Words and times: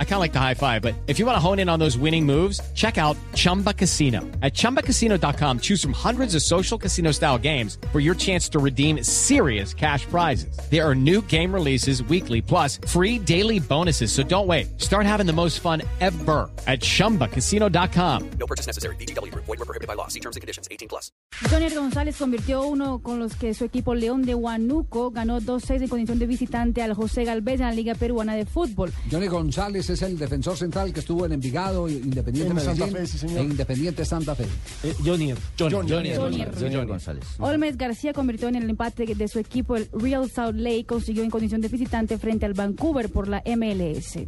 I 0.00 0.04
kind 0.04 0.14
of 0.14 0.20
like 0.20 0.32
the 0.32 0.40
high 0.40 0.54
five, 0.54 0.82
but 0.82 0.96
if 1.06 1.20
you 1.20 1.26
want 1.26 1.36
to 1.36 1.40
hone 1.40 1.60
in 1.60 1.68
on 1.68 1.78
those 1.78 1.96
winning 1.96 2.26
moves, 2.26 2.60
check 2.74 2.98
out 2.98 3.16
Chumba 3.34 3.72
Casino. 3.72 4.22
At 4.42 4.54
chumbacasino.com, 4.54 5.60
choose 5.60 5.80
from 5.80 5.92
hundreds 5.92 6.34
of 6.34 6.42
social 6.42 6.76
casino 6.76 7.12
style 7.12 7.38
games 7.38 7.78
for 7.92 8.00
your 8.00 8.16
chance 8.16 8.48
to 8.48 8.58
redeem 8.58 9.04
serious 9.04 9.72
cash 9.72 10.04
prizes. 10.06 10.58
There 10.68 10.84
are 10.84 10.96
new 10.96 11.22
game 11.22 11.54
releases 11.54 12.02
weekly, 12.02 12.42
plus 12.42 12.80
free 12.88 13.20
daily 13.20 13.60
bonuses. 13.60 14.10
So 14.10 14.24
don't 14.24 14.48
wait. 14.48 14.80
Start 14.80 15.06
having 15.06 15.26
the 15.26 15.32
most 15.32 15.60
fun 15.60 15.82
ever 16.00 16.50
at 16.66 16.80
chumbacasino.com. 16.80 18.30
No 18.40 18.46
purchase 18.46 18.66
necessary. 18.66 18.96
BGW. 18.96 19.32
Void 19.34 19.46
were 19.46 19.56
prohibited 19.58 19.86
by 19.86 19.94
law. 19.94 20.08
See 20.08 20.20
terms 20.20 20.34
and 20.34 20.40
conditions. 20.40 20.66
18 20.72 20.88
plus. 20.88 21.12
Jonier 21.48 21.72
González 21.72 22.16
convirtió 22.16 22.62
uno 22.66 22.98
con 23.00 23.20
los 23.20 23.36
que 23.36 23.54
su 23.54 23.64
equipo 23.64 23.94
León 23.94 24.22
de 24.22 24.34
Huánuco 24.34 25.10
ganó 25.12 25.40
2-6 25.40 25.82
en 25.82 25.88
condición 25.88 26.18
de 26.18 26.26
visitante 26.26 26.82
al 26.82 26.94
José 26.94 27.24
Galvez 27.24 27.60
en 27.60 27.66
la 27.66 27.72
Liga 27.72 27.94
Peruana 27.94 28.34
de 28.34 28.44
Fútbol. 28.44 28.92
Johnny 29.10 29.28
González 29.28 29.87
es 29.90 30.02
el 30.02 30.18
defensor 30.18 30.56
central 30.56 30.92
que 30.92 31.00
estuvo 31.00 31.24
en 31.26 31.32
Envigado, 31.32 31.88
Independiente 31.88 32.52
En 32.52 32.60
Santa 32.60 32.86
Medellín 32.86 32.96
Fe, 32.96 33.06
sí, 33.06 33.18
señor. 33.18 33.38
e 33.38 33.42
Independiente 33.44 34.04
Santa 34.04 34.34
Fe. 34.34 34.46
Jonier. 35.04 35.36
Jonier. 35.58 36.86
González. 36.86 37.24
Olmes 37.38 37.76
García 37.76 38.12
convirtió 38.12 38.48
en 38.48 38.56
el 38.56 38.68
empate 38.68 39.06
de 39.14 39.28
su 39.28 39.38
equipo 39.38 39.76
el 39.76 39.88
Real 39.92 40.28
Salt 40.30 40.56
Lake 40.58 40.86
consiguió 40.86 41.22
en 41.22 41.30
condición 41.30 41.60
de 41.60 41.68
visitante 41.68 42.18
frente 42.18 42.46
al 42.46 42.54
Vancouver 42.54 43.10
por 43.10 43.28
la 43.28 43.42
MLS. 43.46 44.18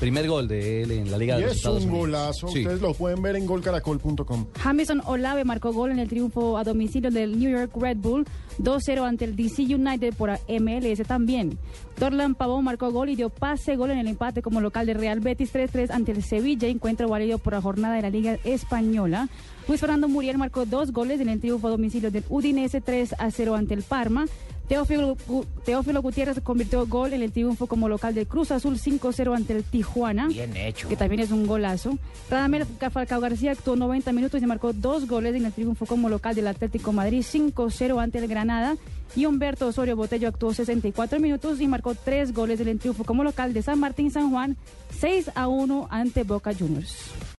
Primer 0.00 0.28
gol 0.28 0.46
de 0.48 0.82
él 0.82 0.90
en 0.90 1.10
la 1.10 1.18
Liga 1.18 1.36
Y 1.36 1.40
de 1.40 1.46
los 1.46 1.52
es 1.52 1.56
Estados 1.58 1.84
un 1.84 1.90
Unidos. 1.90 2.06
golazo. 2.06 2.48
Sí. 2.48 2.58
Ustedes 2.60 2.80
lo 2.80 2.94
pueden 2.94 3.22
ver 3.22 3.36
en 3.36 3.46
golcaracol.com. 3.46 4.46
Jamison 4.58 5.00
Olave 5.06 5.44
marcó 5.44 5.72
gol 5.72 5.90
en 5.90 5.98
el 5.98 6.08
triunfo 6.08 6.58
a 6.58 6.64
domicilio 6.64 7.10
del 7.10 7.38
New 7.38 7.50
York 7.50 7.72
Red 7.76 7.98
Bull 7.98 8.24
2-0 8.58 9.06
ante 9.06 9.24
el 9.24 9.36
DC 9.36 9.62
United 9.74 10.14
por 10.14 10.30
MLS 10.48 11.06
también. 11.06 11.58
Dorlan 11.98 12.34
Pavón 12.34 12.64
marcó 12.64 12.90
gol 12.90 13.08
y 13.10 13.16
dio 13.16 13.30
pase 13.30 13.76
gol 13.76 13.90
en 13.90 13.98
el 13.98 14.06
empate 14.06 14.42
como 14.42 14.60
local 14.60 14.86
de 14.86 14.94
Real 14.94 15.05
Betis 15.14 15.54
3-3 15.54 15.90
ante 15.90 16.12
el 16.12 16.22
Sevilla, 16.22 16.68
encuentro 16.68 17.08
válido 17.08 17.38
por 17.38 17.52
la 17.52 17.60
jornada 17.60 17.94
de 17.94 18.02
la 18.02 18.10
Liga 18.10 18.38
Española. 18.44 19.28
Luis 19.68 19.80
Fernando 19.80 20.08
Muriel 20.08 20.38
marcó 20.38 20.66
dos 20.66 20.92
goles 20.92 21.20
en 21.20 21.28
el 21.28 21.40
triunfo 21.40 21.68
a 21.68 21.70
domicilio 21.70 22.10
del 22.10 22.24
Udinese 22.28 22.82
3-0 22.82 23.56
ante 23.56 23.74
el 23.74 23.82
Parma. 23.82 24.26
Teófilo, 24.68 25.16
Teófilo 25.64 26.02
Gutiérrez 26.02 26.40
convirtió 26.40 26.86
gol 26.86 27.12
en 27.12 27.22
el 27.22 27.30
triunfo 27.30 27.68
como 27.68 27.88
local 27.88 28.14
del 28.14 28.26
Cruz 28.26 28.50
Azul 28.50 28.78
5-0 28.78 29.36
ante 29.36 29.52
el 29.52 29.62
Tijuana. 29.62 30.26
Bien 30.26 30.56
hecho. 30.56 30.88
Que 30.88 30.96
también 30.96 31.20
es 31.20 31.30
un 31.30 31.46
golazo. 31.46 31.98
Radamel 32.28 32.66
Falcao 32.66 33.20
García 33.20 33.52
actuó 33.52 33.76
90 33.76 34.12
minutos 34.12 34.42
y 34.42 34.46
marcó 34.46 34.72
dos 34.72 35.06
goles 35.06 35.36
en 35.36 35.46
el 35.46 35.52
triunfo 35.52 35.86
como 35.86 36.08
local 36.08 36.34
del 36.34 36.48
Atlético 36.48 36.92
Madrid 36.92 37.20
5-0 37.22 38.02
ante 38.02 38.18
el 38.18 38.26
Granada. 38.26 38.76
Y 39.14 39.26
Humberto 39.26 39.68
Osorio 39.68 39.96
Botello 39.96 40.28
actuó 40.28 40.52
64 40.52 41.20
minutos 41.20 41.60
y 41.60 41.68
marcó 41.68 41.94
tres 41.94 42.34
goles 42.34 42.60
en 42.60 42.68
el 42.68 42.78
triunfo 42.78 43.04
como 43.04 43.24
local 43.24 43.54
de 43.54 43.62
San 43.62 43.78
Martín 43.78 44.10
San 44.10 44.30
Juan 44.30 44.56
6-1 45.00 45.86
ante 45.90 46.24
Boca 46.24 46.52
Juniors. 46.52 47.12